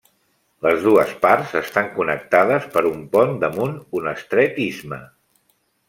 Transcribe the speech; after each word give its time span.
Les 0.67 0.79
dues 0.85 1.11
parts 1.25 1.53
estan 1.59 1.91
connectades 1.99 2.67
per 2.77 2.83
un 2.93 3.07
pont 3.15 3.39
damunt 3.47 3.79
un 4.01 4.13
estret 4.17 4.63
istme. 4.69 5.01